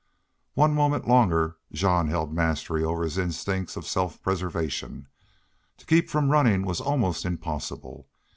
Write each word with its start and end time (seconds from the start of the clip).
One 0.55 0.73
moment 0.73 1.07
longer 1.07 1.57
Jean 1.71 2.07
held 2.07 2.33
mastery 2.33 2.83
over 2.83 3.03
his 3.03 3.19
instincts 3.19 3.77
of 3.77 3.85
self 3.85 4.19
preservation. 4.23 5.07
To 5.77 5.85
keep 5.85 6.09
from 6.09 6.29
running 6.31 6.65
was 6.65 6.81
almost 6.81 7.23
impossible. 7.23 8.07